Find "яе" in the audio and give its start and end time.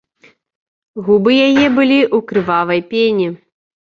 1.47-1.67